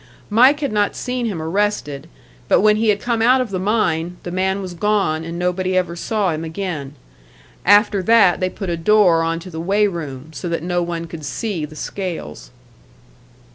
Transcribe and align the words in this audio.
Mike 0.31 0.61
had 0.61 0.71
not 0.71 0.95
seen 0.95 1.27
him 1.27 1.39
arrested, 1.39 2.09
but 2.47 2.61
when 2.61 2.77
he 2.77 2.89
had 2.89 2.99
come 2.99 3.21
out 3.21 3.39
of 3.39 3.51
the 3.51 3.59
mine, 3.59 4.17
the 4.23 4.31
man 4.31 4.59
was 4.59 4.73
gone, 4.73 5.23
and 5.23 5.37
nobody 5.37 5.77
ever 5.77 5.95
saw 5.95 6.31
him 6.31 6.43
again. 6.43 6.95
After 7.67 8.01
that 8.01 8.39
they 8.39 8.49
put 8.49 8.71
a 8.71 8.77
door 8.77 9.21
onto 9.21 9.51
the 9.51 9.61
weigh 9.61 9.85
room, 9.85 10.31
so 10.33 10.49
that 10.49 10.63
no 10.63 10.81
one 10.81 11.05
could 11.05 11.23
see 11.23 11.65
the 11.65 11.75
scales. 11.75 12.49